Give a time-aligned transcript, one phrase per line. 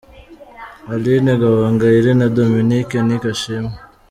[0.93, 3.75] Aline Gahongayire na Dominic Nic Ashimwe.